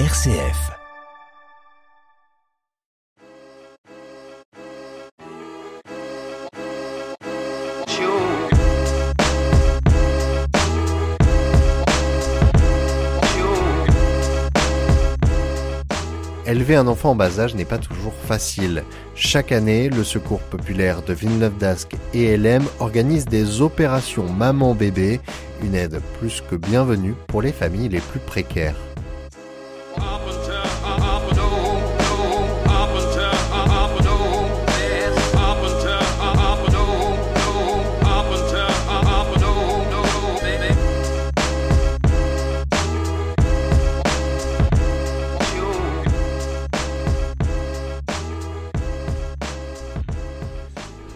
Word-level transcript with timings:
RCF. 0.00 0.72
Élever 16.44 16.74
un 16.74 16.88
enfant 16.88 17.10
en 17.10 17.14
bas 17.14 17.38
âge 17.38 17.54
n'est 17.54 17.64
pas 17.64 17.78
toujours 17.78 18.12
facile. 18.14 18.82
Chaque 19.14 19.52
année, 19.52 19.88
le 19.90 20.02
Secours 20.02 20.40
populaire 20.40 21.02
de 21.02 21.14
Villeneuve-d'Ascq 21.14 21.94
et 22.12 22.36
LM 22.36 22.64
organise 22.80 23.26
des 23.26 23.60
opérations 23.60 24.28
maman-bébé, 24.28 25.20
une 25.62 25.76
aide 25.76 26.00
plus 26.18 26.40
que 26.40 26.56
bienvenue 26.56 27.14
pour 27.28 27.42
les 27.42 27.52
familles 27.52 27.90
les 27.90 28.00
plus 28.00 28.18
précaires. 28.18 28.74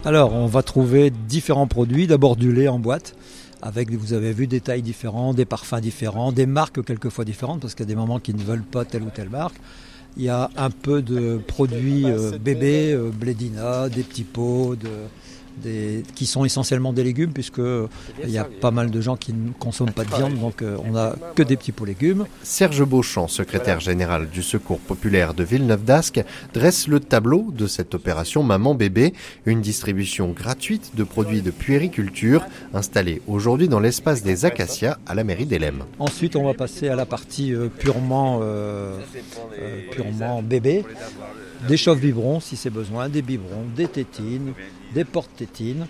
Alors, 0.09 0.33
on 0.33 0.47
va 0.47 0.63
trouver 0.63 1.11
différents 1.11 1.67
produits. 1.67 2.07
D'abord 2.07 2.37
du 2.37 2.51
lait 2.51 2.67
en 2.67 2.79
boîte, 2.79 3.15
avec, 3.61 3.91
vous 3.93 4.15
avez 4.15 4.33
vu, 4.33 4.47
des 4.47 4.63
tailles 4.63 4.81
différentes, 4.81 5.37
des 5.37 5.45
parfums 5.45 5.83
différents, 5.83 6.33
des 6.33 6.47
marques 6.47 6.83
quelquefois 6.83 7.27
différentes, 7.27 7.61
parce 7.61 7.75
qu'il 7.75 7.85
y 7.85 7.89
a 7.89 7.93
des 7.93 7.95
mamans 7.95 8.19
qui 8.19 8.33
ne 8.33 8.43
veulent 8.43 8.63
pas 8.63 8.87
telle 8.87 9.03
ou 9.03 9.11
telle 9.15 9.29
marque. 9.29 9.57
Il 10.17 10.25
y 10.25 10.31
a 10.31 10.49
un 10.57 10.71
peu 10.71 11.03
de 11.03 11.37
produits 11.47 12.07
euh, 12.07 12.39
bébés, 12.39 12.95
euh, 12.95 13.11
Blédina, 13.11 13.91
des 13.91 14.03
petits 14.03 14.25
pots, 14.25 14.77
de, 14.77 14.89
qui 16.15 16.27
sont 16.27 16.45
essentiellement 16.45 16.93
des 16.93 17.05
légumes, 17.05 17.33
puisque 17.33 17.61
il 18.25 18.31
y 18.31 18.39
a 18.39 18.45
pas 18.45 18.71
mal 18.71 18.91
de 18.91 19.01
gens 19.01 19.17
qui 19.17 19.33
ne 19.33 19.53
consomment 19.53 19.93
pas 19.93 20.05
de 20.05 20.15
viande, 20.15 20.39
donc 20.39 20.63
euh, 20.63 20.77
on 20.85 20.93
n'a 20.93 21.15
que 21.35 21.43
des 21.43 21.57
petits 21.57 21.73
pots 21.73 21.85
légumes. 21.85 22.27
Serge 22.43 22.85
Beauchamp, 22.85 23.29
secrétaire 23.29 23.81
général 23.81 24.29
du 24.29 24.43
Secours 24.43 24.79
populaire 24.81 25.35
de 25.35 25.45
Villeneuve-d'Ascq, 25.45 26.25
dresse 26.55 26.89
le 26.89 27.01
tableau 27.01 27.47
de 27.53 27.67
cette 27.67 27.95
opération 27.95 28.43
Maman-Bébé, 28.43 29.13
une 29.47 29.61
distribution 29.61 30.31
gratuite 30.31 30.93
de 30.95 31.05
produits 31.05 31.43
de 31.43 31.51
puériculture 31.51 32.45
installée 32.75 33.23
aujourd'hui 33.27 33.69
dans 33.69 33.81
l'espace 33.81 34.23
des 34.23 34.45
Acacias 34.45 34.99
à 35.07 35.15
la 35.15 35.25
mairie 35.25 35.47
d'Elem. 35.47 35.85
Ensuite, 35.99 36.37
on 36.37 36.45
va 36.45 36.55
passer 36.55 36.89
à 36.89 36.97
la 36.97 37.07
partie 37.07 37.55
euh, 37.55 37.69
purement, 37.69 38.41
euh, 38.43 38.99
purement 39.93 40.43
bébé 40.43 40.85
des 41.67 41.77
chauffe-biberons 41.77 42.41
si 42.41 42.57
c'est 42.57 42.71
besoin, 42.71 43.09
des 43.09 43.23
biberons, 43.23 43.65
des 43.77 43.89
tétines, 43.89 44.53
des 44.95 45.05
portes-tétines, 45.05 45.87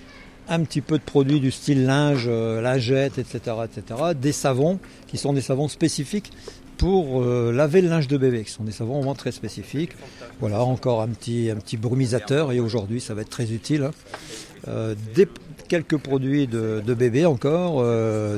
un 0.49 0.61
petit 0.65 0.81
peu 0.81 0.99
de 0.99 1.03
produits 1.03 1.41
du 1.41 1.51
style 1.51 1.85
linge, 1.85 2.27
euh, 2.27 2.61
lingette, 2.61 3.19
etc., 3.19 3.57
etc., 3.65 4.01
des 4.21 4.33
savons 4.33 4.79
qui 5.07 5.19
sont 5.19 5.33
des 5.33 5.41
savons 5.41 5.69
spécifiques 5.69 6.33
pour 6.79 7.23
euh, 7.23 7.53
laver 7.53 7.83
le 7.83 7.89
linge 7.89 8.09
de 8.09 8.17
bébé, 8.17 8.45
qui 8.45 8.53
sont 8.53 8.65
des 8.65 8.73
savons 8.73 8.95
vraiment 8.99 9.15
très 9.15 9.33
spécifiques. 9.33 9.93
Voilà, 10.41 10.63
encore 10.63 11.03
un 11.03 11.09
petit, 11.09 11.51
un 11.51 11.79
brumisateur, 11.79 12.53
et 12.53 12.61
aujourd'hui 12.61 13.01
ça 13.01 13.15
va 13.15 13.23
être 13.23 13.31
très 13.31 13.53
utile. 13.53 13.83
Hein. 13.83 13.91
Euh, 14.69 14.95
quelques 15.69 15.99
produits 15.99 16.47
de, 16.47 16.83
de 16.85 16.95
bébé 16.95 17.27
encore, 17.27 17.85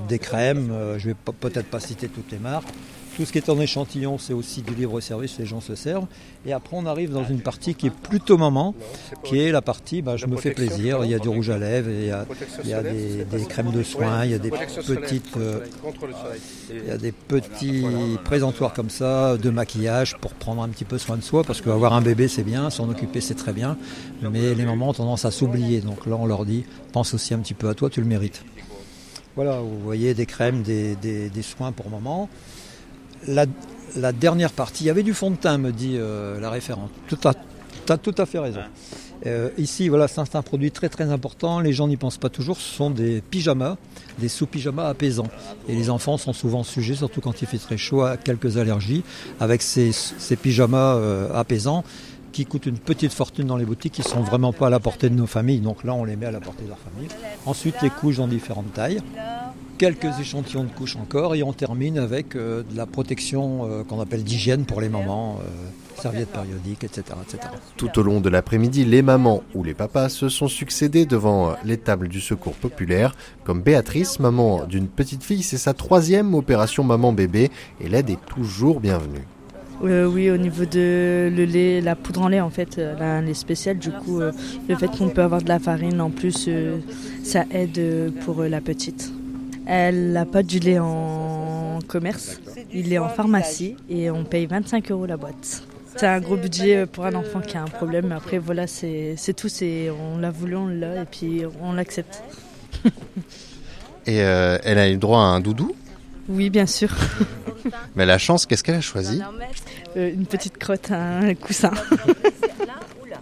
des 0.09 0.19
crèmes, 0.19 0.73
je 0.99 1.11
vais 1.11 1.15
peut-être 1.15 1.69
pas 1.69 1.79
citer 1.79 2.09
toutes 2.09 2.33
les 2.33 2.39
marques, 2.39 2.67
tout 3.21 3.27
ce 3.27 3.33
qui 3.33 3.39
est 3.39 3.51
en 3.51 3.61
échantillon, 3.61 4.17
c'est 4.17 4.33
aussi 4.33 4.63
du 4.63 4.75
libre-service, 4.75 5.39
les 5.39 5.45
gens 5.45 5.61
se 5.61 5.75
servent. 5.75 6.07
Et 6.47 6.55
après, 6.55 6.75
on 6.75 6.87
arrive 6.87 7.13
dans 7.13 7.27
une 7.27 7.43
partie 7.43 7.75
qui 7.75 7.89
est 7.89 7.95
plutôt 7.95 8.39
maman, 8.39 8.75
qui 9.25 9.39
est 9.39 9.53
la 9.53 9.61
partie 9.61 10.01
bah, 10.01 10.17
je 10.17 10.25
me 10.25 10.39
fais 10.39 10.53
plaisir. 10.53 11.01
Il 11.05 11.11
y 11.11 11.15
a 11.15 11.19
du 11.19 11.29
rouge 11.29 11.51
à 11.51 11.59
lèvres, 11.59 11.91
il 11.91 12.07
y 12.07 12.73
a, 12.73 12.83
des, 12.83 13.45
crèmes 13.47 13.73
de 13.73 13.83
soins, 13.83 14.25
il 14.25 14.31
y 14.31 14.35
a 14.35 14.39
des 14.39 14.49
petites, 14.49 15.37
euh, 15.37 15.59
il 16.71 16.89
y 16.89 16.91
a 16.91 16.97
des 16.97 17.13
petits 17.13 17.85
présentoirs 18.25 18.73
comme 18.73 18.89
ça 18.89 19.37
de 19.37 19.51
maquillage 19.51 20.17
pour 20.17 20.33
prendre 20.33 20.63
un 20.63 20.71
petit 20.71 20.87
peu 20.87 20.97
soin 20.97 21.19
de 21.19 21.23
soi, 21.23 21.45
parce 21.45 21.61
qu'avoir 21.61 21.93
un 21.93 22.01
bébé 22.01 22.27
c'est 22.27 22.43
bien, 22.43 22.71
s'en 22.71 22.89
occuper 22.89 23.21
c'est 23.21 23.35
très 23.35 23.53
bien, 23.53 23.77
mais 24.23 24.55
les 24.55 24.65
mamans 24.65 24.89
ont 24.89 24.95
tendance 24.95 25.27
à 25.27 25.31
s'oublier. 25.31 25.83
Donc 25.83 26.07
là, 26.07 26.17
on 26.19 26.25
leur 26.25 26.47
dit 26.47 26.65
pense 26.95 27.13
aussi 27.13 27.35
un 27.35 27.39
petit 27.41 27.53
peu 27.53 27.69
à 27.69 27.75
toi, 27.75 27.91
tu 27.91 28.01
le 28.01 28.07
mérites. 28.07 28.43
Voilà, 29.37 29.61
vous 29.61 29.79
voyez 29.81 30.15
des 30.15 30.25
crèmes, 30.25 30.63
des 30.63 31.43
soins 31.43 31.73
pour 31.73 31.91
maman 31.91 32.31
la, 33.27 34.13
dernière 34.13 34.53
partie, 34.53 34.85
il 34.85 34.87
y 34.87 34.91
avait 34.91 35.03
du 35.03 35.15
fond 35.15 35.31
de 35.31 35.37
teint, 35.37 35.59
me 35.59 35.73
dit 35.73 35.97
euh, 35.97 36.41
la 36.41 36.51
référente. 36.51 36.91
Tu 37.09 37.17
as, 37.25 37.99
tout 37.99 38.15
à 38.19 38.27
fait 38.27 38.39
raison. 38.39 38.61
Euh, 39.27 39.51
ici, 39.59 39.89
voilà, 39.89 40.07
c'est 40.09 40.37
un 40.37 40.43
produit 40.43 40.71
très 40.71 40.89
très 40.89 41.11
important. 41.11 41.61
Les 41.61 41.73
gens 41.73 41.89
n'y 41.89 41.97
pensent 41.97 42.19
pas 42.19 42.29
toujours. 42.29 42.57
Ce 42.57 42.75
sont 42.75 42.91
des 42.91 43.21
pyjamas, 43.21 43.77
des 44.19 44.29
sous-pyjamas 44.29 44.89
apaisants. 44.89 45.29
Et 45.69 45.75
les 45.75 45.91
enfants 45.91 46.17
sont 46.17 46.33
souvent 46.33 46.63
sujets, 46.63 46.95
surtout 46.95 47.21
quand 47.21 47.43
il 47.43 47.49
fait 47.49 47.59
très 47.59 47.77
chaud, 47.77 48.03
à 48.03 48.17
quelques 48.17 48.57
allergies. 48.57 49.03
Avec 49.41 49.61
ces, 49.63 49.93
pyjamas 50.41 50.95
euh, 50.95 51.33
apaisants 51.35 51.85
qui 52.33 52.47
coûtent 52.47 52.67
une 52.67 52.79
petite 52.79 53.13
fortune 53.13 53.49
dans 53.49 53.57
les 53.57 53.65
boutiques, 53.65 53.95
qui 53.95 54.03
sont 54.03 54.21
vraiment 54.21 54.53
pas 54.53 54.69
à 54.69 54.71
la 54.71 54.79
portée 54.79 55.11
de 55.11 55.15
nos 55.15 55.27
familles. 55.27 55.61
Donc 55.61 55.83
là, 55.85 55.95
on 55.95 56.05
les 56.05 56.15
met 56.17 56.27
à 56.27 56.31
la 56.31 56.41
portée 56.41 56.63
de 56.63 56.69
leur 56.69 56.79
famille. 56.79 57.09
Ensuite, 57.45 57.75
les 57.83 57.91
couches 57.91 58.19
dans 58.19 58.29
différentes 58.29 58.73
tailles 58.73 59.03
quelques 59.81 60.21
échantillons 60.21 60.65
de 60.65 60.69
couches 60.69 60.97
encore 60.97 61.35
et 61.35 61.43
on 61.43 61.55
termine 61.55 61.97
avec 61.97 62.37
euh, 62.37 62.63
de 62.71 62.77
la 62.77 62.85
protection 62.85 63.61
euh, 63.65 63.83
qu'on 63.83 63.99
appelle 63.99 64.23
d'hygiène 64.23 64.67
pour 64.67 64.83
les 64.83 64.91
mamans, 64.91 65.39
euh, 65.41 66.03
serviettes 66.03 66.29
périodiques, 66.29 66.85
etc., 66.85 67.03
etc. 67.23 67.49
Tout 67.79 67.99
au 67.99 68.03
long 68.03 68.21
de 68.21 68.29
l'après-midi, 68.29 68.85
les 68.85 69.01
mamans 69.01 69.43
ou 69.55 69.65
les 69.65 69.73
papas 69.73 70.11
se 70.11 70.29
sont 70.29 70.49
succédés 70.49 71.07
devant 71.07 71.55
les 71.65 71.79
tables 71.79 72.09
du 72.09 72.21
secours 72.21 72.53
populaire, 72.53 73.15
comme 73.43 73.63
Béatrice, 73.63 74.21
maman 74.21 74.67
d'une 74.67 74.87
petite 74.87 75.25
fille, 75.25 75.43
c'est 75.43 75.57
sa 75.57 75.73
troisième 75.73 76.35
opération 76.35 76.85
maman-bébé 76.85 77.51
et 77.81 77.89
l'aide 77.89 78.11
est 78.11 78.23
toujours 78.27 78.81
bienvenue. 78.81 79.25
oui, 79.81 80.31
au 80.31 80.37
niveau 80.37 80.67
de 80.67 81.33
le 81.35 81.45
lait, 81.47 81.81
la 81.81 81.97
poudre 81.97 82.21
en 82.21 82.29
lait, 82.29 82.43
en 82.43 82.51
fait, 82.51 82.79
un 82.79 83.23
lait 83.23 83.33
spécial. 83.33 83.79
Du 83.79 83.93
coup, 83.93 84.21
le 84.21 84.77
fait 84.77 84.89
qu'on 84.89 85.09
peut 85.09 85.23
avoir 85.23 85.41
de 85.41 85.49
la 85.49 85.59
farine, 85.59 86.03
en 86.03 86.11
plus, 86.11 86.51
ça 87.25 87.45
aide 87.51 88.13
pour 88.27 88.43
la 88.43 88.61
petite. 88.61 89.11
Elle 89.67 90.13
n'a 90.13 90.25
pas 90.25 90.43
du 90.43 90.59
lait 90.59 90.79
en 90.79 91.79
commerce, 91.87 92.41
il 92.73 92.93
est 92.93 92.99
en 92.99 93.09
pharmacie 93.09 93.77
et 93.89 94.11
on 94.11 94.25
paye 94.25 94.47
25 94.47 94.91
euros 94.91 95.07
la 95.07 95.17
boîte. 95.17 95.63
C'est 95.97 96.07
un 96.07 96.21
gros 96.21 96.37
budget 96.37 96.87
pour 96.87 97.05
un 97.05 97.15
enfant 97.15 97.41
qui 97.41 97.57
a 97.57 97.63
un 97.63 97.67
problème, 97.67 98.07
mais 98.09 98.15
après 98.15 98.39
voilà, 98.39 98.67
c'est 98.67 99.17
tout, 99.37 99.49
on 100.15 100.19
l'a 100.19 100.31
voulu, 100.31 100.57
on 100.57 100.67
l'a 100.69 101.03
et 101.03 101.05
puis 101.05 101.43
on 101.61 101.73
l'accepte. 101.73 102.23
et 104.07 104.23
euh, 104.23 104.59
elle 104.65 104.79
a 104.79 104.89
eu 104.89 104.97
droit 104.97 105.21
à 105.21 105.25
un 105.25 105.41
doudou? 105.41 105.75
Oui, 106.29 106.49
bien 106.49 106.67
sûr. 106.67 106.91
mais 107.97 108.07
la 108.07 108.19
chance, 108.19 108.47
qu'est-ce 108.47 108.63
qu'elle 108.63 108.77
a 108.77 108.81
choisi? 108.81 109.21
Euh, 109.97 110.13
Une 110.13 110.27
petite 110.27 110.59
crotte, 110.59 110.91
un 110.93 111.35
coussin. 111.35 111.73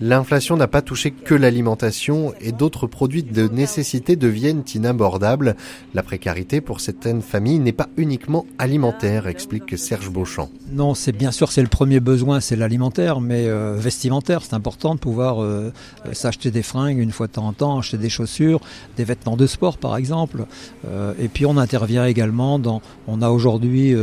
L'inflation 0.00 0.56
n'a 0.56 0.68
pas 0.68 0.80
touché 0.80 1.10
que 1.10 1.34
l'alimentation 1.34 2.32
et 2.40 2.52
d'autres 2.52 2.86
produits 2.86 3.24
de 3.24 3.48
nécessité 3.48 4.14
deviennent 4.14 4.62
inabordables. 4.72 5.56
La 5.92 6.04
précarité 6.04 6.60
pour 6.60 6.80
certaines 6.80 7.20
familles 7.20 7.58
n'est 7.58 7.72
pas 7.72 7.88
uniquement 7.96 8.46
alimentaire, 8.58 9.26
explique 9.26 9.76
Serge 9.76 10.10
Beauchamp. 10.10 10.50
Non, 10.70 10.94
c'est 10.94 11.10
bien 11.10 11.32
sûr 11.32 11.50
c'est 11.50 11.62
le 11.62 11.68
premier 11.68 11.98
besoin, 11.98 12.38
c'est 12.38 12.54
l'alimentaire, 12.54 13.20
mais 13.20 13.48
euh, 13.48 13.74
vestimentaire, 13.76 14.42
c'est 14.42 14.54
important 14.54 14.94
de 14.94 15.00
pouvoir 15.00 15.42
euh, 15.42 15.72
s'acheter 16.12 16.52
des 16.52 16.62
fringues 16.62 16.98
une 16.98 17.10
fois 17.10 17.26
de 17.26 17.32
temps 17.32 17.46
en 17.46 17.52
temps, 17.52 17.78
acheter 17.78 17.98
des 17.98 18.10
chaussures, 18.10 18.60
des 18.96 19.04
vêtements 19.04 19.36
de 19.36 19.46
sport 19.48 19.78
par 19.78 19.96
exemple. 19.96 20.46
Euh, 20.86 21.12
et 21.18 21.26
puis 21.26 21.44
on 21.44 21.56
intervient 21.56 22.04
également 22.04 22.60
dans, 22.60 22.82
on 23.08 23.20
a 23.20 23.30
aujourd'hui 23.30 23.96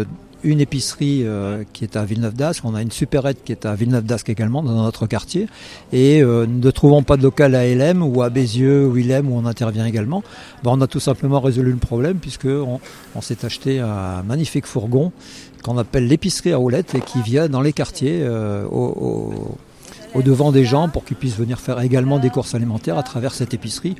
une 0.45 0.61
épicerie 0.61 1.23
euh, 1.25 1.63
qui 1.73 1.83
est 1.83 1.97
à 1.97 2.05
Villeneuve-d'Ascq, 2.05 2.63
on 2.63 2.75
a 2.75 2.81
une 2.81 2.91
supérette 2.91 3.43
qui 3.43 3.51
est 3.51 3.65
à 3.65 3.75
Villeneuve-d'Ascq 3.75 4.29
également 4.29 4.63
dans 4.63 4.83
notre 4.83 5.07
quartier, 5.07 5.47
et 5.91 6.21
euh, 6.21 6.45
ne 6.47 6.71
trouvons 6.71 7.03
pas 7.03 7.17
de 7.17 7.23
local 7.23 7.55
à 7.55 7.67
LM 7.67 8.03
ou 8.03 8.21
à 8.21 8.29
Bézieux 8.29 8.87
ou 8.87 8.97
Ilem 8.97 9.29
où 9.29 9.35
on 9.35 9.45
intervient 9.45 9.85
également, 9.85 10.23
ben, 10.63 10.71
on 10.73 10.81
a 10.81 10.87
tout 10.87 10.99
simplement 10.99 11.41
résolu 11.41 11.71
le 11.71 11.77
problème 11.77 12.17
puisque 12.17 12.45
on, 12.45 12.79
s'est 13.21 13.43
acheté 13.43 13.79
un 13.79 14.21
magnifique 14.23 14.67
fourgon 14.67 15.11
qu'on 15.63 15.77
appelle 15.79 16.07
l'épicerie 16.07 16.53
à 16.53 16.57
roulettes 16.57 16.93
et 16.93 17.01
qui 17.01 17.21
vient 17.23 17.49
dans 17.49 17.61
les 17.61 17.73
quartiers 17.73 18.19
euh, 18.21 18.65
au, 18.65 19.57
devant 20.23 20.51
des 20.51 20.63
gens 20.63 20.89
pour 20.89 21.03
qu'ils 21.03 21.17
puissent 21.17 21.37
venir 21.37 21.59
faire 21.59 21.81
également 21.81 22.19
des 22.19 22.29
courses 22.29 22.53
alimentaires 22.53 22.97
à 22.97 23.03
travers 23.03 23.33
cette 23.33 23.53
épicerie 23.53 23.95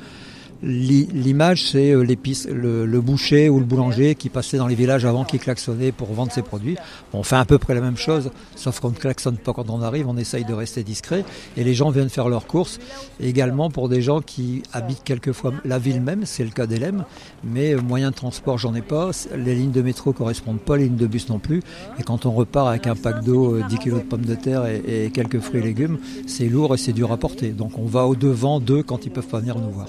L'image, 0.64 1.70
c'est 1.70 1.92
euh, 1.92 2.02
l'épice, 2.02 2.48
le, 2.48 3.02
boucher 3.02 3.50
ou 3.50 3.60
le 3.60 3.66
boulanger 3.66 4.16
qui 4.16 4.30
passait 4.30 4.58
dans 4.58 4.68
les 4.68 4.76
villages 4.76 5.06
avant 5.06 5.26
qui 5.26 5.38
klaxonnait 5.38 5.92
pour 5.92 6.14
vendre 6.14 6.32
ses 6.32 6.42
produits. 6.42 6.78
On 7.14 7.24
fait 7.24 7.36
à 7.36 7.46
peu 7.46 7.58
près 7.58 7.76
la 7.76 7.82
même 7.82 7.98
chose, 7.98 8.32
sauf 8.56 8.80
qu'on 8.80 8.90
ne 8.90 8.96
klaxonne 8.96 9.38
pas 9.38 9.54
quand 9.54 9.70
on 9.70 9.82
arrive, 9.82 10.08
on 10.08 10.18
essaye 10.18 10.46
de 10.46 10.54
rester 10.54 10.84
discret. 10.84 11.26
Et 11.58 11.64
les 11.64 11.74
gens 11.74 11.90
viennent 11.90 12.10
faire 12.10 12.30
leurs 12.30 12.48
courses. 12.48 12.80
également 13.20 13.70
pour 13.70 13.90
des 13.90 14.02
gens 14.02 14.22
qui 14.22 14.64
habitent 14.72 15.04
quelquefois 15.04 15.54
la 15.66 15.78
ville 15.78 16.02
même, 16.02 16.26
c'est 16.26 16.44
le 16.44 16.52
cas 16.52 16.68
d'Elem, 16.68 17.04
mais 17.44 17.74
euh, 17.74 17.82
moyen 17.82 18.12
de 18.12 18.16
transport, 18.16 18.58
j'en 18.58 18.74
ai 18.76 18.82
pas. 18.82 19.12
Les 19.36 19.56
lignes 19.56 19.72
de 19.72 19.82
métro 19.82 20.14
correspondent 20.14 20.60
pas, 20.60 20.78
les 20.78 20.86
lignes 20.86 20.96
de 20.96 21.08
bus 21.08 21.30
non 21.30 21.40
plus. 21.40 21.62
Et 22.00 22.04
quand 22.04 22.26
on 22.26 22.32
repart 22.32 22.70
avec 22.70 22.88
un 22.88 22.96
pack 22.96 23.24
d'eau, 23.24 23.60
10 23.62 23.76
euh, 23.76 23.78
kilos 23.78 24.00
de 24.02 24.06
pommes 24.06 24.26
de 24.26 24.36
terre 24.36 24.66
et, 24.66 25.12
quelques 25.14 25.40
fruits 25.40 25.60
et 25.60 25.64
légumes, 25.64 26.00
c'est 26.28 26.48
lourd 26.48 26.74
et 26.74 26.78
c'est 26.78 26.94
dur 26.94 27.12
à 27.12 27.18
porter. 27.18 27.50
Donc 27.50 27.78
on 27.78 27.86
va 27.86 28.06
au 28.06 28.16
devant 28.16 28.60
d'eux 28.60 28.84
quand 28.84 29.06
ils 29.06 29.12
peuvent 29.12 29.28
pas 29.28 29.40
venir 29.40 29.60
nous 29.60 29.70
voir. 29.70 29.88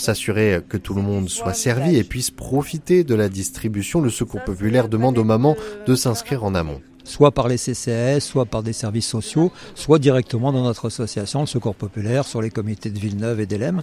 S'assurer 0.00 0.60
que 0.68 0.76
tout 0.76 0.94
le 0.94 1.02
monde 1.02 1.28
soit 1.28 1.54
servi 1.54 1.96
et 1.96 2.04
puisse 2.04 2.30
profiter 2.30 3.04
de 3.04 3.14
la 3.14 3.28
distribution, 3.28 4.00
le 4.00 4.10
Secours 4.10 4.44
populaire 4.44 4.88
demande 4.88 5.18
aux 5.18 5.24
mamans 5.24 5.56
de 5.86 5.94
s'inscrire 5.94 6.44
en 6.44 6.54
amont 6.54 6.80
soit 7.06 7.30
par 7.30 7.48
les 7.48 7.56
CCS, 7.56 8.20
soit 8.20 8.44
par 8.44 8.62
des 8.62 8.72
services 8.72 9.06
sociaux, 9.06 9.52
soit 9.74 9.98
directement 9.98 10.52
dans 10.52 10.62
notre 10.62 10.86
association, 10.86 11.40
le 11.40 11.46
Secours 11.46 11.74
Populaire, 11.74 12.26
sur 12.26 12.42
les 12.42 12.50
comités 12.50 12.90
de 12.90 12.98
Villeneuve 12.98 13.40
et 13.40 13.46
d'Elem. 13.46 13.82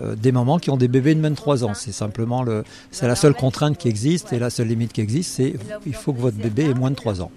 Euh, 0.00 0.14
des 0.14 0.32
mamans 0.32 0.58
qui 0.58 0.70
ont 0.70 0.76
des 0.76 0.88
bébés 0.88 1.14
de 1.14 1.20
moins 1.20 1.30
de 1.30 1.34
3 1.34 1.64
ans. 1.64 1.72
C'est 1.74 1.92
simplement 1.92 2.42
le, 2.42 2.64
c'est 2.90 3.08
la 3.08 3.16
seule 3.16 3.34
contrainte 3.34 3.76
qui 3.76 3.88
existe 3.88 4.32
et 4.32 4.38
la 4.38 4.50
seule 4.50 4.68
limite 4.68 4.92
qui 4.92 5.00
existe, 5.00 5.32
c'est 5.32 5.54
il 5.86 5.94
faut 5.94 6.12
que 6.12 6.20
votre 6.20 6.36
bébé 6.36 6.66
ait 6.66 6.74
moins 6.74 6.90
de 6.90 6.96
3 6.96 7.22
ans. 7.22 7.30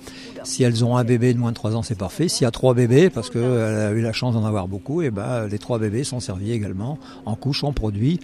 Si 0.44 0.64
elles 0.64 0.84
ont 0.84 0.98
un 0.98 1.04
bébé 1.04 1.34
de 1.34 1.40
moins 1.40 1.52
de 1.52 1.56
3 1.56 1.75
ans, 1.75 1.84
c'est 1.84 1.98
parfait. 1.98 2.28
S'il 2.28 2.44
y 2.44 2.48
a 2.48 2.52
trois 2.52 2.74
bébés, 2.74 3.10
parce 3.10 3.30
qu'elle 3.30 3.44
a 3.44 3.92
eu 3.92 4.02
la 4.02 4.14
chance 4.14 4.34
d'en 4.34 4.46
avoir 4.46 4.68
beaucoup, 4.68 5.02
et 5.02 5.06
eh 5.06 5.12
ben 5.12 5.48
les 5.48 5.58
trois 5.58 5.80
bébés 5.80 6.04
sont 6.04 6.20
servis 6.20 6.52
également 6.52 7.00
en 7.25 7.36
couche, 7.36 7.64
en 7.64 7.72
produits. 7.72 8.20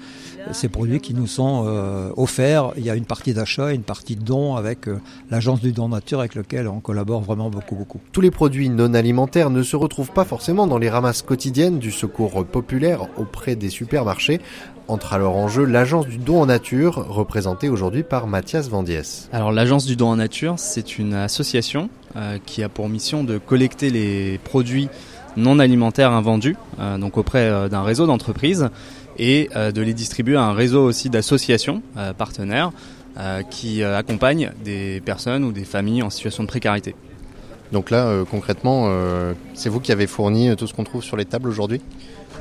Ces 0.51 0.68
produits 0.68 1.00
qui 1.00 1.13
nous 1.13 1.28
sont 1.28 1.63
euh, 1.66 2.12
offerts, 2.18 2.72
il 2.78 2.84
y 2.84 2.90
a 2.90 2.96
une 2.96 3.06
partie 3.06 3.34
d'achat 3.34 3.72
et 3.72 3.75
une 3.75 3.84
partie 3.84 4.16
de 4.16 4.24
don 4.24 4.56
avec 4.56 4.88
euh, 4.88 5.00
l'agence 5.31 5.62
du 5.62 5.72
don 5.72 5.90
nature 5.90 6.19
avec 6.19 6.36
lequel 6.36 6.68
on 6.68 6.80
collabore 6.89 7.21
vraiment 7.21 7.51
beaucoup, 7.51 7.75
beaucoup. 7.75 8.00
Tous 8.12 8.19
les 8.19 8.31
produits 8.31 8.68
non 8.68 8.95
alimentaires 8.95 9.51
ne 9.51 9.62
se 9.62 9.75
retrouvent 9.75 10.12
pas 10.12 10.25
forcément 10.25 10.65
dans 10.65 10.80
les 10.80 10.89
ramasses 10.89 11.21
quotidiennes 11.21 11.77
du 11.77 11.91
secours 11.91 12.44
populaire 12.47 13.01
auprès 13.15 13.56
des 13.56 13.69
supermarchés 13.69 14.41
entre 14.88 15.13
alors 15.13 15.36
en 15.36 15.47
jeu 15.47 15.65
l'agence 15.65 16.07
du 16.07 16.18
don 16.18 16.41
en 16.41 16.45
nature, 16.47 16.95
représentée 17.07 17.69
aujourd'hui 17.69 18.01
par 18.01 18.25
Mathias 18.25 18.69
Vandiès. 18.69 19.30
Alors 19.31 19.51
l'agence 19.51 19.86
du 19.86 19.95
don 19.95 20.07
en 20.07 20.15
nature, 20.15 20.56
c'est 20.57 20.97
une 20.97 21.13
association 21.13 21.91
euh, 22.15 22.39
qui 22.44 22.63
a 22.63 22.69
pour 22.69 22.89
mission 22.89 23.24
de 23.24 23.38
collecter 23.38 23.91
les 23.91 24.39
produits 24.39 24.89
non 25.38 25.59
alimentaires 25.59 26.12
invendus, 26.12 26.56
euh, 26.80 26.97
donc 26.97 27.18
auprès 27.18 27.44
euh, 27.44 27.69
d'un 27.69 27.83
réseau 27.83 28.07
d'entreprises, 28.07 28.69
et 29.19 29.50
de 29.53 29.81
les 29.81 29.94
distribuer 29.94 30.38
à 30.38 30.44
un 30.44 30.53
réseau 30.53 30.81
aussi 30.81 31.09
d'associations 31.09 31.81
partenaires 32.18 32.71
qui 33.50 33.83
accompagnent 33.83 34.51
des 34.63 35.01
personnes 35.01 35.44
ou 35.44 35.51
des 35.51 35.66
familles 35.66 36.04
en 36.04 36.10
situation 36.10 36.44
de 36.44 36.48
précarité. 36.48 36.95
Donc 37.71 37.92
là, 37.92 38.24
concrètement, 38.30 38.89
c'est 39.54 39.69
vous 39.69 39.80
qui 39.80 39.92
avez 39.92 40.07
fourni 40.07 40.56
tout 40.56 40.68
ce 40.68 40.74
qu'on 40.74 40.83
trouve 40.83 41.04
sur 41.04 41.18
les 41.18 41.25
tables 41.25 41.50
aujourd'hui? 41.50 41.81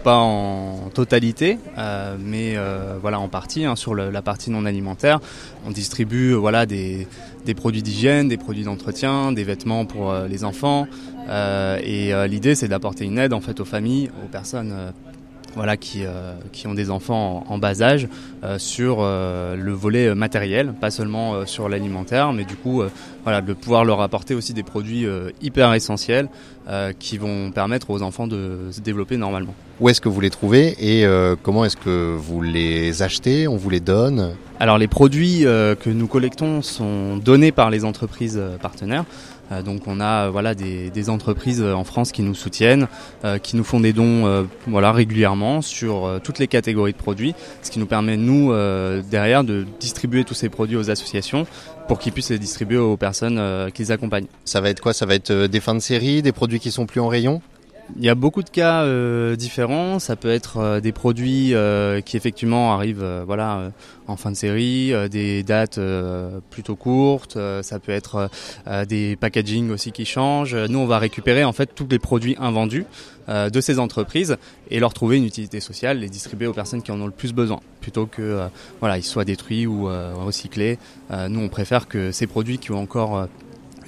Pas 0.05 0.17
en 0.17 0.91
totalité, 0.95 1.59
euh, 1.77 2.17
mais 2.21 2.55
euh, 2.57 2.99
voilà 3.01 3.19
en 3.19 3.29
partie 3.29 3.65
hein, 3.65 3.75
sur 3.75 3.95
le, 3.95 4.11
la 4.11 4.23
partie 4.23 4.51
non 4.51 4.65
alimentaire. 4.65 5.19
On 5.67 5.71
distribue 5.73 6.35
voilà 6.35 6.67
des, 6.67 7.09
des 7.45 7.55
produits 7.55 7.83
d'hygiène, 7.83 8.29
des 8.29 8.37
produits 8.37 8.63
d'entretien, 8.63 9.33
des 9.33 9.43
vêtements 9.43 9.87
pour 9.87 10.13
euh, 10.13 10.29
les 10.29 10.45
enfants. 10.45 10.87
et 11.29 12.13
l'idée 12.29 12.55
c'est 12.55 12.69
d'apporter 12.69 13.05
une 13.05 13.19
aide 13.19 13.33
en 13.33 13.41
fait 13.41 13.61
aux 13.61 13.65
familles, 13.65 14.11
aux 14.25 14.29
personnes 14.29 14.73
voilà, 15.59 15.77
qui, 15.77 16.05
euh, 16.05 16.35
qui 16.53 16.69
ont 16.69 16.75
des 16.75 16.89
enfants 16.89 17.45
en, 17.49 17.59
bas 17.59 17.83
âge 17.83 18.07
euh, 18.45 18.61
sur 18.61 18.99
euh, 19.01 19.57
le 19.57 19.73
volet 19.73 20.15
matériel, 20.15 20.73
pas 20.73 20.93
seulement 20.93 21.45
sur 21.47 21.69
l'alimentaire, 21.69 22.33
mais 22.33 22.45
du 22.45 22.55
coup 22.55 22.83
voilà, 23.25 23.41
de 23.41 23.53
pouvoir 23.55 23.85
leur 23.85 24.01
apporter 24.01 24.35
aussi 24.35 24.55
des 24.55 24.63
produits 24.63 25.05
hyper 25.43 25.75
essentiels 25.75 26.29
qui 26.99 27.19
vont 27.19 27.51
permettre 27.51 27.91
aux 27.91 28.03
enfants 28.03 28.27
de 28.27 28.69
se 28.71 28.81
développer 28.81 29.17
normalement. 29.17 29.55
Où 29.81 29.89
est-ce 29.89 30.01
que 30.01 30.09
vous 30.09 30.21
les 30.21 30.31
trouvez 30.31 30.77
et 30.79 31.07
comment 31.43 31.65
est-ce 31.65 31.77
que 31.77 32.15
vous 32.17 32.41
les 32.41 33.03
achetez 33.03 33.49
On 33.49 33.57
vous 33.57 33.71
les 33.71 33.81
donne? 33.81 34.35
Alors 34.61 34.79
les 34.79 34.89
produits 34.89 35.41
que 35.43 35.91
nous 35.91 36.07
collectons 36.07 36.63
sont 36.63 37.17
donnés 37.17 37.53
par 37.53 37.71
les 37.71 37.85
entreprises 37.85 38.41
partenaires. 38.61 39.05
Euh, 39.51 39.63
donc 39.63 39.83
on 39.87 40.01
a 40.01 40.27
euh, 40.27 40.31
voilà 40.31 40.55
des, 40.55 41.11
entreprises 41.11 41.63
euh, 41.63 41.73
en 41.73 41.85
France 41.85 42.13
qui 42.13 42.23
nous 42.23 42.35
soutiennent, 42.35 42.87
qui 43.43 43.57
nous 43.57 43.65
font 43.65 43.81
des 43.81 43.93
dons 43.93 44.47
voilà 44.67 44.93
régulièrement 44.93 45.63
sur 45.63 46.21
toutes 46.23 46.39
les 46.39 46.49
catégories 46.49 46.93
de 46.93 46.99
produits, 46.99 47.35
ce 47.63 47.71
qui 47.71 47.79
nous 47.79 47.87
permet 47.87 48.17
nous 48.17 48.53
derrière 49.11 49.45
de 49.45 49.67
distribuer 49.81 50.25
tous 50.25 50.35
ces 50.35 50.49
produits 50.49 50.77
aux 50.77 50.91
associations 50.91 51.47
pour 51.87 51.99
qu'ils 51.99 52.13
puissent 52.13 52.31
les 52.31 52.39
distribuer 52.39 52.79
aux 52.79 52.97
personnes 52.97 53.41
qui 53.73 53.83
les 53.83 53.91
accompagnent. 53.91 54.27
Ça 54.45 54.61
va 54.61 54.71
être 54.71 54.81
quoi? 54.81 54.93
Ça 54.93 55.07
va 55.07 55.15
être 55.15 55.33
des 55.33 55.61
fins 55.61 55.75
de 55.75 55.81
série, 55.81 56.21
des 56.23 56.33
produits 56.33 56.61
qui 56.61 56.71
sont 56.71 56.87
plus 56.87 57.01
en 57.01 57.09
rayon? 57.09 57.41
Il 57.97 58.05
y 58.05 58.09
a 58.09 58.15
beaucoup 58.15 58.43
de 58.43 58.51
cas 58.51 58.83
euh, 58.83 59.37
différents. 59.37 59.99
Ça 59.99 60.17
peut 60.17 60.31
être 60.31 60.59
euh, 60.59 60.81
des 60.81 60.93
produits 60.93 61.55
euh, 61.55 62.01
qui 62.01 62.17
effectivement 62.17 62.73
arrivent, 62.75 63.07
voilà, 63.27 63.73
en 64.07 64.17
fin 64.17 64.31
de 64.31 64.37
série, 64.37 64.93
des 65.11 65.43
dates 65.43 65.81
plutôt 66.51 66.77
courtes. 66.77 67.39
ça 67.63 67.79
peut 67.79 67.93
être 67.93 68.31
des 68.89 69.17
packaging 69.17 69.71
aussi 69.71 69.93
qui 69.93 70.05
changent. 70.05 70.55
Nous, 70.55 70.79
on 70.79 70.87
va 70.87 70.99
récupérer 70.99 71.45
en 71.45 71.53
fait 71.53 71.71
tous 71.75 71.87
les 71.91 71.99
produits 71.99 72.37
invendus 72.39 72.85
de 73.29 73.61
ces 73.61 73.79
entreprises 73.79 74.37
et 74.71 74.81
leur 74.81 74.95
trouver 74.95 75.19
une 75.19 75.25
utilité 75.25 75.61
sociale, 75.61 75.99
les 75.99 76.09
distribuer 76.09 76.47
aux 76.47 76.55
personnes 76.55 76.83
qui 76.83 76.91
en 76.91 77.01
ont 77.01 77.07
le 77.07 77.13
plus 77.13 77.35
besoin, 77.35 77.61
plutôt 77.81 78.07
que 78.07 78.49
voilà, 78.81 78.97
ils 78.97 79.05
soient 79.05 79.27
détruits 79.27 79.67
ou 79.67 79.85
recyclés. 79.85 80.79
nous, 81.29 81.41
on 81.41 81.49
préfère 81.49 81.87
que 81.87 82.11
ces 82.11 82.27
produits 82.27 82.59
qui 82.59 82.73
ont 82.73 82.81
encore 82.81 83.29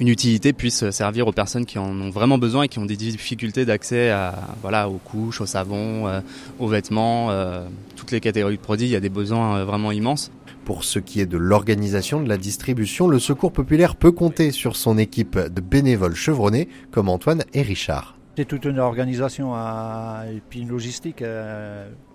une 0.01 0.09
utilité 0.09 0.55
puisse 0.55 0.89
servir 0.91 1.29
aux 1.29 1.33
personnes 1.33 1.67
qui 1.67 1.79
en 1.79 2.01
ont 2.01 2.09
vraiment 2.09 2.39
besoin 2.39 2.65
et 2.65 2.69
qui 2.69 2.79
ont 2.79 2.87
des 2.87 2.97
difficultés 2.97 3.67
d'accès 3.67 4.09
à 4.09 4.35
voilà 4.63 4.89
aux 4.89 4.97
couches, 4.97 5.43
aux 5.43 5.47
savons, 5.47 6.09
euh, 6.09 6.21
aux 6.59 6.69
vêtements, 6.69 7.31
euh, 7.31 7.67
toutes 7.97 8.11
les 8.11 8.21
catégories 8.21 8.57
de 8.57 8.63
produits. 8.63 8.87
Il 8.87 8.91
y 8.91 8.97
a 8.97 9.01
des 9.01 9.11
besoins 9.11 9.59
euh, 9.59 9.65
vraiment 9.65 9.93
immenses. 9.93 10.33
Pour 10.65 10.85
ce 10.85 10.99
qui 10.99 11.21
est 11.21 11.27
de 11.27 11.37
l'organisation 11.37 12.23
de 12.23 12.29
la 12.29 12.39
distribution, 12.39 13.09
le 13.09 13.19
Secours 13.19 13.53
populaire 13.53 13.95
peut 13.95 14.13
compter 14.13 14.53
sur 14.53 14.77
son 14.77 14.97
équipe 14.97 15.39
de 15.39 15.61
bénévoles 15.61 16.15
chevronnés 16.15 16.69
comme 16.91 17.09
Antoine 17.09 17.45
et 17.53 17.63
Richard. 17.63 18.17
C'est 18.37 18.47
toute 18.47 18.65
une 18.65 18.79
organisation 18.79 19.55
et 19.57 20.41
puis 20.49 20.61
une 20.61 20.69
logistique. 20.69 21.25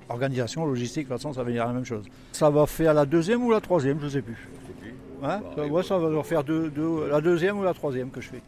organisation, 0.08 0.66
logistique, 0.66 1.08
de 1.08 1.14
toute 1.14 1.22
façon, 1.22 1.34
ça 1.34 1.42
va 1.42 1.48
venir 1.48 1.68
la 1.68 1.74
même 1.74 1.86
chose. 1.86 2.06
Ça 2.32 2.50
va 2.50 2.66
faire 2.66 2.94
la 2.94 3.06
deuxième 3.06 3.44
ou 3.44 3.52
la 3.52 3.60
troisième, 3.60 4.00
je 4.00 4.06
ne 4.06 4.10
sais 4.10 4.22
plus. 4.22 4.48
Hein 5.24 5.42
ouais, 5.58 5.84
ça 5.84 5.98
va 5.98 6.24
faire 6.24 6.44
la 7.10 7.22
deuxième 7.22 7.60
ou 7.60 7.64
la 7.64 7.74
troisième 7.74 8.10
que 8.12 8.22
je 8.22 8.30
fais. 8.30 8.42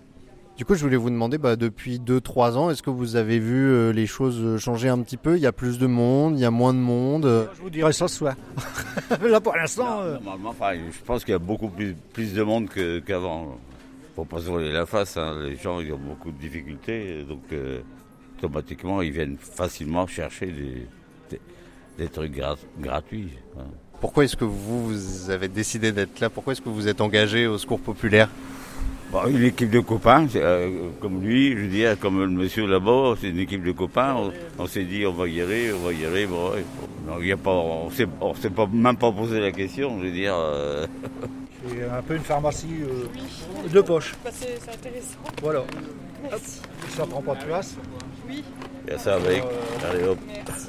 Du 0.57 0.65
coup, 0.65 0.73
je 0.73 0.81
voulais 0.81 0.97
vous 0.97 1.11
demander, 1.11 1.37
bah, 1.37 1.55
depuis 1.55 1.99
2-3 1.99 2.57
ans, 2.57 2.71
est-ce 2.71 2.81
que 2.81 2.89
vous 2.89 3.15
avez 3.15 3.37
vu 3.37 3.69
euh, 3.69 3.93
les 3.93 4.07
choses 4.07 4.59
changer 4.59 4.89
un 4.89 4.99
petit 5.03 5.15
peu? 5.15 5.35
Il 5.35 5.41
y 5.41 5.45
a 5.45 5.51
plus 5.51 5.77
de 5.77 5.85
monde, 5.85 6.33
il 6.35 6.41
y 6.41 6.45
a 6.45 6.51
moins 6.51 6.73
de 6.73 6.79
monde 6.79 7.47
Je 7.55 7.61
vous 7.61 7.69
dirais 7.69 7.93
ça 7.93 8.07
ce 8.07 8.17
soir. 8.17 8.35
Là, 9.21 9.39
pour 9.39 9.55
l'instant... 9.55 10.01
Euh, 10.01 10.17
normalement, 10.19 10.55
je 10.73 11.03
pense 11.05 11.23
qu'il 11.23 11.33
y 11.33 11.35
a 11.35 11.39
beaucoup 11.39 11.67
plus, 11.67 11.93
plus 12.11 12.33
de 12.33 12.41
monde 12.41 12.69
qu'avant. 13.05 13.43
Il 13.43 14.09
ne 14.09 14.15
faut 14.15 14.25
pas 14.25 14.41
se 14.41 14.47
voler 14.47 14.71
la 14.71 14.87
face. 14.87 15.15
Hein. 15.15 15.35
Les 15.43 15.57
gens 15.57 15.79
ils 15.79 15.93
ont 15.93 15.99
beaucoup 15.99 16.31
de 16.31 16.39
difficultés, 16.39 17.23
donc 17.23 17.43
euh, 17.53 17.81
automatiquement, 18.39 19.03
ils 19.03 19.11
viennent 19.11 19.37
facilement 19.37 20.07
chercher 20.07 20.47
des, 20.47 21.39
des, 21.99 22.07
trucs 22.07 22.41
gratuits. 22.79 23.29
Hein. 23.59 23.65
Pourquoi 23.99 24.25
est-ce 24.25 24.35
que 24.35 24.45
vous, 24.45 25.29
avez 25.29 25.47
décidé 25.47 25.91
d'être 25.91 26.19
là? 26.19 26.29
Pourquoi 26.29 26.53
est-ce 26.53 26.61
que 26.61 26.69
vous 26.69 26.87
êtes 26.87 27.01
engagé 27.01 27.47
au 27.47 27.57
secours 27.57 27.79
populaire? 27.79 28.29
Une 29.27 29.43
équipe 29.43 29.69
de 29.69 29.79
copains, 29.79 30.27
euh, 30.35 30.89
comme 30.99 31.23
lui, 31.23 31.53
je 31.53 31.57
veux 31.59 31.67
dire, 31.67 31.97
comme 31.97 32.19
le 32.19 32.27
monsieur 32.27 32.67
là-bas, 32.67 33.15
c'est 33.19 33.29
une 33.29 33.39
équipe 33.39 33.63
de 33.63 33.71
copains. 33.71 34.15
On, 34.59 34.67
s'est 34.67 34.83
dit, 34.83 35.05
on 35.05 35.13
va 35.13 35.27
y 35.29 35.41
aller, 35.41 35.71
on 35.71 35.79
va 35.79 35.93
y 35.93 36.05
aller. 36.05 36.27
Bon, 36.27 36.51
y 37.21 37.31
a 37.31 37.37
pas, 37.37 37.51
on 37.51 37.89
s'est, 37.89 38.07
s'est 38.41 38.49
pas, 38.49 38.67
même 38.71 38.97
pas 38.97 39.11
posé 39.11 39.39
la 39.39 39.51
question, 39.51 39.97
je 39.99 40.07
veux 40.07 40.11
dire. 40.11 40.35
Euh. 40.35 40.85
C'est 41.67 41.89
un 41.89 42.01
peu 42.01 42.15
une 42.15 42.21
pharmacie 42.21 42.67
euh, 42.81 43.69
de 43.69 43.81
poche. 43.81 44.13
Bah, 44.23 44.29
c'est, 44.33 44.59
intéressant. 44.69 45.17
Voilà. 45.41 45.63
Ça 46.89 47.05
prend 47.05 47.21
pas 47.21 47.35
de 47.35 47.45
place. 47.45 47.75
Oui. 48.27 48.43
Et 48.89 48.97
ça 48.97 49.15
avec. 49.15 49.43
Allez 49.89 50.03
hop. 50.03 50.17
Merci. 50.27 50.67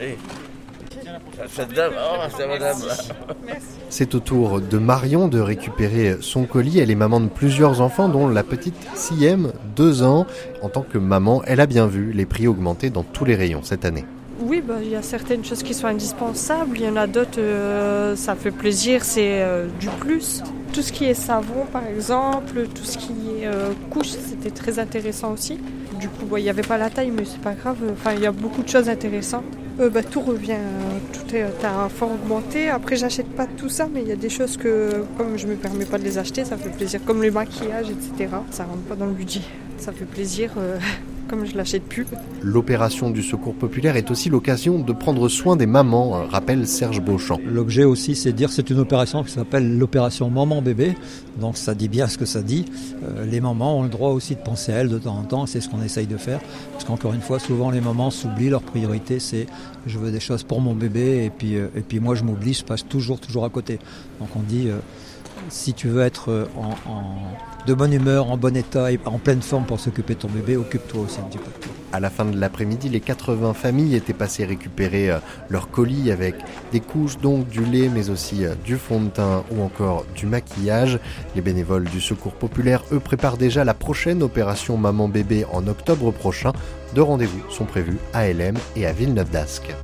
Et... 0.00 0.16
c'est 3.88 4.14
au 4.14 4.20
tour 4.20 4.60
de 4.60 4.78
Marion 4.78 5.28
de 5.28 5.40
récupérer 5.40 6.16
son 6.20 6.44
colis. 6.44 6.78
Elle 6.78 6.90
est 6.90 6.96
maman 6.96 7.20
de 7.20 7.28
plusieurs 7.28 7.80
enfants, 7.80 8.08
dont 8.08 8.28
la 8.28 8.42
petite 8.42 8.74
Siem, 8.94 9.52
deux 9.76 10.02
ans. 10.02 10.26
En 10.62 10.68
tant 10.68 10.82
que 10.82 10.98
maman, 10.98 11.42
elle 11.46 11.60
a 11.60 11.66
bien 11.66 11.86
vu 11.86 12.12
les 12.12 12.26
prix 12.26 12.46
augmenter 12.46 12.90
dans 12.90 13.02
tous 13.02 13.24
les 13.24 13.34
rayons 13.34 13.62
cette 13.62 13.84
année. 13.84 14.04
Oui, 14.44 14.60
bah, 14.60 14.76
il 14.82 14.88
y 14.88 14.96
a 14.96 15.02
certaines 15.02 15.44
choses 15.44 15.62
qui 15.62 15.72
sont 15.72 15.86
indispensables. 15.86 16.76
Il 16.76 16.84
y 16.84 16.88
en 16.88 16.96
a 16.96 17.06
d'autres, 17.06 17.38
euh, 17.38 18.16
ça 18.16 18.34
fait 18.34 18.50
plaisir, 18.50 19.04
c'est 19.04 19.42
euh, 19.42 19.66
du 19.78 19.88
plus. 20.00 20.42
Tout 20.72 20.82
ce 20.82 20.92
qui 20.92 21.04
est 21.04 21.14
savon, 21.14 21.66
par 21.72 21.86
exemple, 21.86 22.66
tout 22.74 22.84
ce 22.84 22.98
qui 22.98 23.12
est 23.12 23.46
euh, 23.46 23.72
couche, 23.90 24.08
c'était 24.08 24.50
très 24.50 24.78
intéressant 24.78 25.32
aussi. 25.32 25.58
Du 26.00 26.08
coup, 26.08 26.36
il 26.36 26.42
n'y 26.42 26.50
avait 26.50 26.62
pas 26.62 26.78
la 26.78 26.90
taille, 26.90 27.12
mais 27.12 27.24
c'est 27.24 27.40
pas 27.40 27.52
grave. 27.52 27.76
Enfin, 27.92 28.14
il 28.14 28.20
y 28.20 28.26
a 28.26 28.32
beaucoup 28.32 28.62
de 28.62 28.68
choses 28.68 28.88
intéressantes. 28.88 29.44
Euh, 29.80 29.88
bah, 29.88 30.02
tout 30.02 30.20
revient, 30.20 30.56
tout 31.12 31.34
est 31.34 31.42
à 31.64 31.88
fort 31.88 32.12
augmenté. 32.12 32.68
Après, 32.68 32.96
j'achète 32.96 33.28
pas 33.28 33.46
tout 33.46 33.68
ça, 33.68 33.88
mais 33.92 34.02
il 34.02 34.08
y 34.08 34.12
a 34.12 34.16
des 34.16 34.28
choses 34.28 34.56
que, 34.56 35.04
comme 35.16 35.38
je 35.38 35.46
me 35.46 35.54
permets 35.54 35.84
pas 35.84 35.98
de 35.98 36.04
les 36.04 36.18
acheter, 36.18 36.44
ça 36.44 36.56
fait 36.56 36.70
plaisir. 36.70 37.00
Comme 37.04 37.22
le 37.22 37.30
maquillage, 37.30 37.86
etc. 37.90 38.30
Ça 38.50 38.64
rentre 38.64 38.82
pas 38.82 38.96
dans 38.96 39.06
le 39.06 39.12
budget. 39.12 39.42
Ça 39.78 39.92
fait 39.92 40.04
plaisir. 40.04 40.52
Euh, 40.58 40.78
comme 41.28 41.46
je 41.46 41.56
l'achète 41.56 41.84
plus. 41.84 42.06
L'opération 42.42 43.10
du 43.10 43.22
secours 43.22 43.54
populaire 43.54 43.96
est 43.96 44.10
aussi 44.10 44.28
l'occasion 44.28 44.78
de 44.78 44.92
prendre 44.92 45.28
soin 45.28 45.56
des 45.56 45.66
mamans, 45.66 46.16
euh, 46.16 46.24
rappelle 46.26 46.66
Serge 46.66 47.00
Beauchamp. 47.00 47.38
L'objet 47.44 47.84
aussi, 47.84 48.14
c'est 48.14 48.32
de 48.32 48.36
dire 48.36 48.50
c'est 48.50 48.70
une 48.70 48.78
opération 48.78 49.22
qui 49.22 49.32
s'appelle 49.32 49.78
l'opération 49.78 50.30
maman-bébé. 50.30 50.94
Donc 51.40 51.56
ça 51.56 51.74
dit 51.74 51.88
bien 51.88 52.08
ce 52.08 52.18
que 52.18 52.24
ça 52.24 52.42
dit. 52.42 52.64
Euh, 53.04 53.24
les 53.24 53.40
mamans 53.40 53.78
ont 53.78 53.82
le 53.82 53.88
droit 53.88 54.10
aussi 54.10 54.34
de 54.34 54.40
penser 54.40 54.72
à 54.72 54.76
elles 54.76 54.88
de 54.88 54.98
temps 54.98 55.16
en 55.16 55.24
temps. 55.24 55.46
C'est 55.46 55.60
ce 55.60 55.68
qu'on 55.68 55.82
essaye 55.82 56.06
de 56.06 56.16
faire. 56.16 56.40
Parce 56.72 56.84
qu'encore 56.84 57.14
une 57.14 57.20
fois, 57.20 57.38
souvent 57.38 57.70
les 57.70 57.80
mamans 57.80 58.10
s'oublient. 58.10 58.50
Leur 58.50 58.62
priorité, 58.62 59.18
c'est 59.18 59.46
je 59.86 59.98
veux 59.98 60.10
des 60.10 60.20
choses 60.20 60.42
pour 60.42 60.60
mon 60.60 60.74
bébé. 60.74 61.24
Et 61.24 61.30
puis, 61.30 61.56
euh, 61.56 61.68
et 61.74 61.80
puis 61.80 62.00
moi, 62.00 62.14
je 62.14 62.24
m'oublie. 62.24 62.54
Je 62.54 62.64
passe 62.64 62.86
toujours, 62.86 63.20
toujours 63.20 63.44
à 63.44 63.50
côté. 63.50 63.78
Donc 64.20 64.28
on 64.36 64.40
dit 64.40 64.68
si 65.48 65.74
tu 65.74 65.88
veux 65.88 66.02
être 66.02 66.46
en 66.56 66.74
de 67.66 67.74
bonne 67.74 67.92
humeur, 67.92 68.30
en 68.30 68.36
bon 68.36 68.56
état 68.56 68.90
et 68.90 68.98
en 69.04 69.18
pleine 69.18 69.42
forme 69.42 69.64
pour 69.64 69.78
s'occuper 69.78 70.14
de 70.14 70.20
ton 70.20 70.28
bébé, 70.28 70.56
occupe-toi 70.56 71.02
aussi 71.02 71.20
un 71.20 71.24
petit 71.24 71.38
peu. 71.38 71.50
À 71.92 72.00
la 72.00 72.08
fin 72.08 72.24
de 72.24 72.38
l'après-midi, 72.38 72.88
les 72.88 73.00
80 73.00 73.52
familles 73.52 73.94
étaient 73.94 74.14
passées 74.14 74.44
récupérer 74.44 75.10
euh, 75.10 75.18
leurs 75.50 75.70
colis 75.70 76.10
avec 76.10 76.36
des 76.72 76.80
couches, 76.80 77.18
donc 77.18 77.48
du 77.48 77.64
lait, 77.64 77.90
mais 77.92 78.08
aussi 78.08 78.44
euh, 78.46 78.54
du 78.64 78.76
fond 78.76 79.02
de 79.02 79.08
teint 79.10 79.44
ou 79.50 79.62
encore 79.62 80.06
du 80.16 80.26
maquillage. 80.26 80.98
Les 81.36 81.42
bénévoles 81.42 81.84
du 81.84 82.00
Secours 82.00 82.32
Populaire, 82.32 82.82
eux, 82.92 83.00
préparent 83.00 83.36
déjà 83.36 83.62
la 83.62 83.74
prochaine 83.74 84.22
opération 84.22 84.78
Maman 84.78 85.08
Bébé 85.08 85.44
en 85.52 85.66
octobre 85.66 86.10
prochain. 86.12 86.52
Deux 86.94 87.02
rendez-vous 87.02 87.42
sont 87.50 87.66
prévus 87.66 87.98
à 88.14 88.26
LM 88.32 88.56
et 88.74 88.86
à 88.86 88.92
Villeneuve 88.92 89.30
d'Ascq. 89.30 89.74